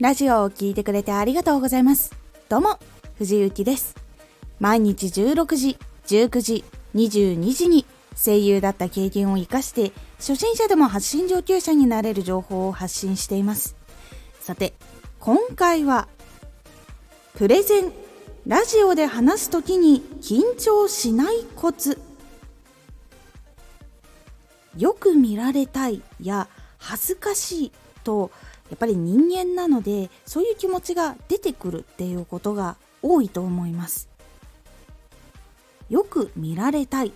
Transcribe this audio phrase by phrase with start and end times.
[0.00, 2.14] ラジオを聴いてくれてありがとうございます。
[2.48, 2.78] どうも、
[3.16, 3.96] 藤幸です。
[4.60, 7.84] 毎日16時、19時、22時に
[8.14, 13.74] 声優だった経験を活かして、初心者でも発信上級者になれる情報を発信しています。
[14.38, 14.72] さて、
[15.18, 16.06] 今回は、
[17.34, 17.92] プレゼン、
[18.46, 21.98] ラジオで話すときに緊張しないコツ。
[24.76, 26.46] よく見られたいや
[26.78, 27.72] 恥ずかしい
[28.04, 28.30] と
[28.70, 34.08] やっぱり人間なのでそういう気持ちが出てくるっていうことが多いと思います。
[35.88, 37.12] よく見られたい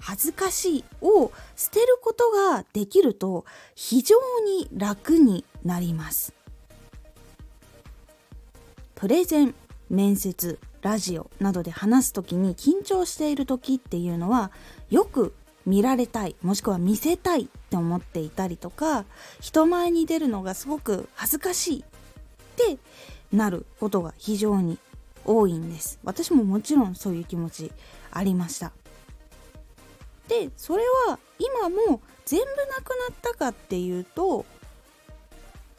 [0.00, 6.34] 恥ずかしいを捨てることができると非常に楽になります。
[8.94, 9.54] プレゼン
[9.90, 14.50] 面接ラジオなどで話す時に緊張している時っていうのは
[14.90, 15.34] よく
[15.66, 19.04] 見られたいもしくは見せたいって思っていたりとか
[19.40, 21.84] 人前に出るのがすごく恥ずかしいっ
[22.56, 22.78] て
[23.32, 24.78] なることが非常に
[25.24, 25.98] 多いんです。
[26.02, 27.72] 私ももちろんそういう気持ち
[28.10, 28.72] ありました。
[30.28, 34.44] でそれは今も全部なくなったかっていうと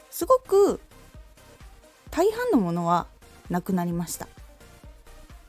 [0.10, 0.80] すごく
[2.12, 3.08] 大半のものは
[3.50, 4.28] なくなりました。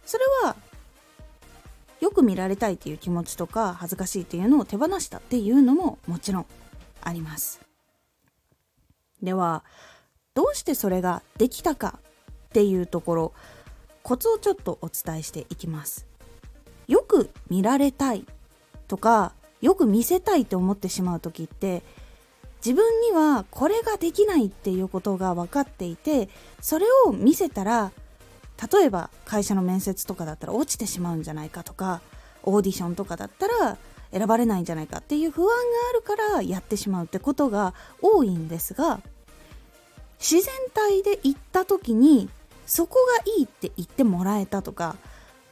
[0.04, 0.53] それは
[2.04, 6.46] よく見られたいっていう気持ちとか恥ずかしいっていうのを手放したっていうのももちろん
[7.00, 7.62] あります。
[9.22, 9.64] では
[10.34, 11.98] どうしてそれができたか
[12.48, 13.32] っていうところ
[14.02, 16.06] コツをちょっとお伝えしていきます。
[16.88, 18.26] よく見られたい
[18.86, 21.82] とかよく見せたいって思ってしまう時って
[22.62, 26.28] 自分にはこれができないっていうことが分かっていて
[26.60, 27.92] それを見せたら
[28.72, 32.00] 例えば会社の面接とかだったら落ちてしまうんじゃないかとか
[32.42, 33.76] オーディションとかだったら
[34.12, 35.54] 選ばれないんじゃないかっていう不安が
[35.90, 39.00] あるからやってしまうってことが多いんですが
[40.20, 42.28] 自然体で行った時に
[42.66, 44.96] そこがいいって言ってもらえたとか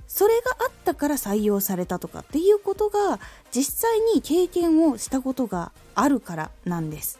[0.06, 3.18] それがあったから採用されたとかっていうことが
[3.50, 7.18] 実際に経験をしたことがあるからなんです。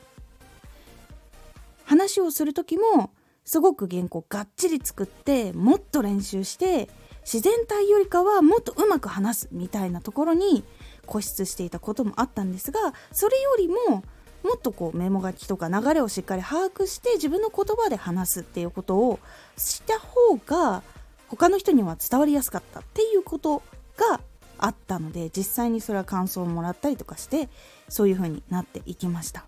[1.85, 3.11] 話をする時も
[3.45, 6.89] すごく原稿がっちり作ってもっと練習して
[7.25, 10.65] 自然体よりかはもっとうまく話すみたいなところに
[11.07, 12.81] 固執していたこともあったんですが
[13.13, 14.05] それよりも
[14.43, 19.21] もっとこうメモ書きとか流れをしっかり把握して自分の言葉で話すっていうことを
[19.57, 20.83] した方が
[21.29, 23.63] 他の人には伝わりやすかったっていうこと
[23.97, 24.21] が
[24.59, 27.49] あったので実際にそれは感想をもらったりとかして
[27.89, 29.45] そういう風になっていきました。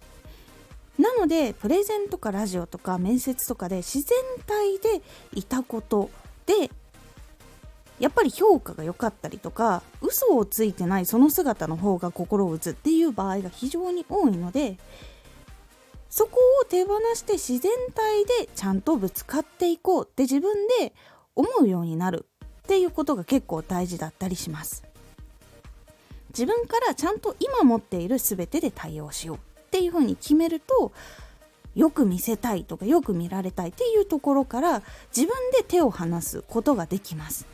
[0.99, 4.17] なのでプレゼンとかラジオとか面接とかで自然
[4.47, 6.11] 体でいたこと
[6.47, 6.71] で
[7.99, 14.77] やっぱり評価が良かったりとか嘘をついてないその姿の方が心を打つっていう場合が非常に多いので
[16.11, 20.93] そこを手放して自然体でちゃんとぶつかっていこうって自分で
[21.35, 24.85] 思うようになるっていうことが結構大事だったりします。
[26.29, 29.54] 自分からちゃんと今持っている全てで対応しよう。
[29.75, 30.93] っていうふうに決めると
[31.75, 34.83] よく見せたいとかよく見られたいっていうところから
[35.15, 37.45] 自分で手を離すことができます。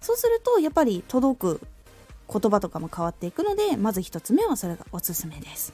[0.00, 1.60] そうするとやっぱり届く
[2.32, 5.72] 言葉とかも変わっていくのでまず1つ目はそれがおすすめです。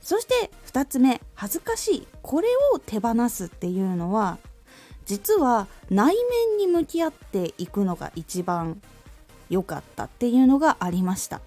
[0.00, 2.08] そして2つ目恥ずかしい。
[2.22, 4.38] これを手放すっていうのは
[5.04, 8.80] 実は内面に向き合っていくのが一番
[9.50, 11.40] 良かったっていうのがありました。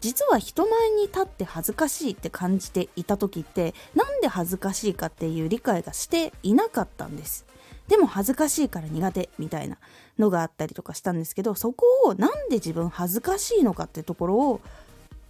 [0.00, 7.46] 実は人前に立って恥ずかしいって感じていた時ってなんで恥ずかしいかっていう理解がしていなかったんです。
[7.88, 9.78] でも恥ずかしいから苦手みたいな
[10.18, 14.60] のがあったりとかしたんですけどそこをなんで自分恥ずかしいのかってところを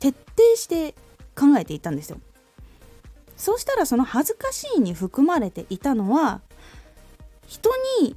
[0.01, 0.95] 徹底して
[1.37, 2.19] 考えていたんですよ。
[3.37, 6.41] そうしたらその恥ずかしいに含まれていたのは
[7.47, 7.71] 人
[8.03, 8.17] に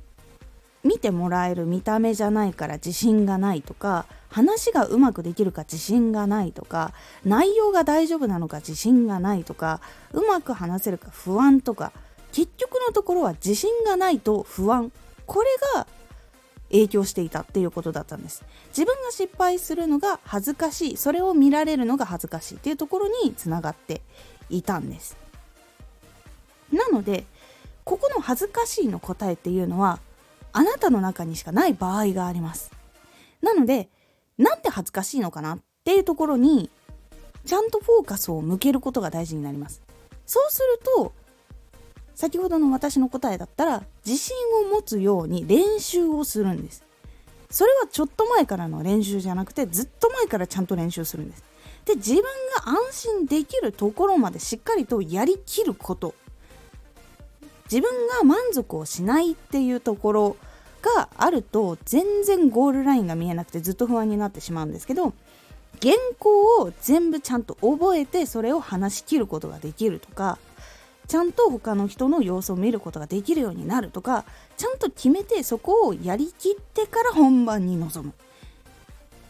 [0.83, 6.93] 見てもらえる見た目じゃないから自信がないとか話がうまくできるか自信がないとか
[7.25, 9.81] 内容が大丈夫なのか自信がないとか
[10.13, 11.91] うまく話せるか不安とか
[12.31, 14.91] 結局のところは自信がないと不安。
[15.25, 15.87] これが
[16.71, 18.43] 影響していたっていうことだったんです。
[18.69, 20.97] 自分が失敗するのが恥ずかしい。
[20.97, 24.01] それを見られるのが恥ずかしいっていうところにつながって
[24.49, 25.17] いたんです。
[26.71, 27.25] なので
[27.83, 29.99] ここの恥ずかしいの答えっていうのは
[30.53, 32.71] あなたの中にしかない場合があります。
[33.41, 33.89] なので
[34.41, 36.69] なんで恥ずかしいのかなっていうところに
[37.45, 39.81] ちゃんとフォーカスを向けることが大事になります。
[40.25, 41.13] そうすると
[42.15, 44.35] 先ほどの私の答えだったら自信
[44.65, 46.83] を持つように練習をするんです。
[47.49, 51.43] それはちょっと前からの練習じゃなくてずっと前からちゃんと練習するんです。
[51.85, 56.15] で自分が安心できるところまでしっかりとやりきること。
[57.71, 60.37] 自分が満足をしないっていうところ
[60.81, 65.13] があると全然ゴールラインが見えなくてずっと不安になってしまうんですけど
[65.81, 70.37] 原稿を全部ちゃんと覚えてそれを話し切ることができるとか
[71.07, 74.23] ちゃんと他の人の様子を見ることができるようになるとか
[74.57, 78.13] ちゃんと決めてそこをやりきってから本番に臨む。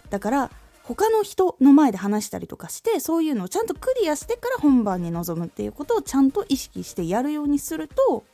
[0.09, 0.51] だから
[0.83, 8.25] 他の人の前で話したりとかしてそういうのをちゃんとクリアしてから本番に臨むっていうことをちゃんと意識してやるようにすると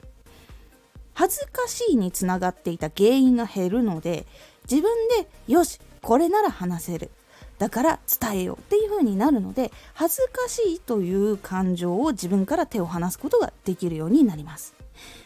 [1.17, 4.27] 恥ずかしいにつながっていた原因が減るので
[4.69, 7.09] 自分でよしこれなら話せる。
[7.57, 14.75] だから伝えようっていう風になるので恥ずかしいという感情を自分から手を離すことができるようになります。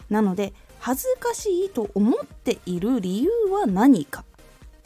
[0.09, 4.23] なので恥ずかしいと思っている理由は何か。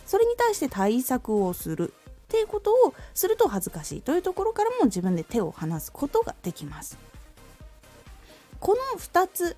[0.07, 1.93] それに対して対策をする。
[2.23, 6.97] っていうことをすると恥ずかしいというところからも自分で手を離すことができます。
[8.59, 9.55] この2つ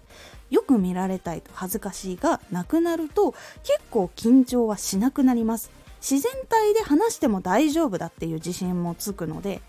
[0.49, 3.33] よく見られたいと恥ずかしいがなくなると
[3.63, 5.71] 結構緊張はしなくなります。
[5.99, 9.61] 自然体で話しても大丈夫だっていう自信もつくので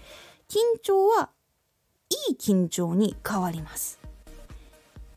[0.49, 1.31] 緊張は
[2.29, 3.99] いい緊張に変わります。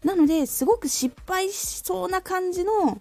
[0.03, 2.99] なのですごく失敗しそうな感じの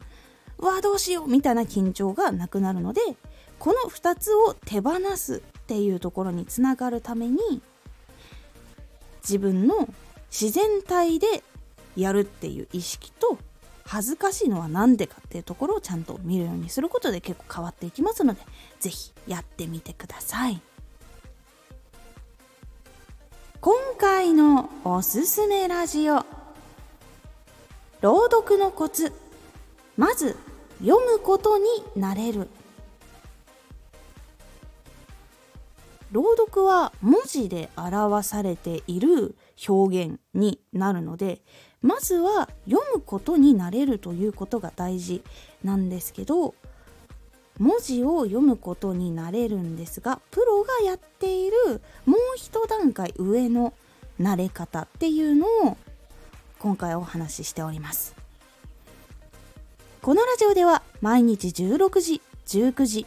[0.59, 3.01] うわどうしようみたいな緊張がなくなるので
[3.59, 7.39] この2つを手放すっていうところにつながるために
[9.23, 9.89] 自分の
[10.31, 11.43] 自然体で
[11.97, 13.39] やるっていう意識と
[13.85, 18.41] 恥ずかしいのは何でかっていうところをちゃんと見るようにすることで結構変わっていきますので
[18.79, 20.61] 是非やってみてください。
[23.61, 26.25] 今回のおすすめラジオ。
[28.01, 29.13] 朗読のコツ。
[29.99, 30.37] まず
[30.79, 32.49] 読むことになれる。
[36.13, 39.37] 朗読は文字で表されている
[39.69, 41.41] 表現になるので
[41.83, 45.23] まずは読むことになれるということが大事
[45.65, 46.55] なんですけど
[47.59, 53.75] 文字を読むことになれるんですがプロがやっているもう一段階上の
[54.21, 55.77] 慣れ方っていうのを
[56.59, 58.15] 今回お話ししております。
[60.03, 63.07] このラジオでは毎日16時19時